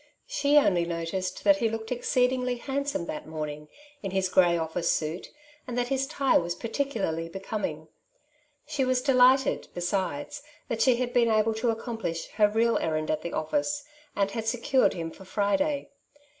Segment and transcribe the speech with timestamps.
[0.25, 3.67] She only noticed that he looked exceedingly handsome that morning,
[4.01, 5.27] in his grey office suit,
[5.67, 7.87] and that his tie was par ticularly becoming.
[8.65, 13.21] She was delighted, besides, that she had been able to accomplish her real errand at
[13.21, 13.83] the office,
[14.15, 15.91] and had secured him for Friday.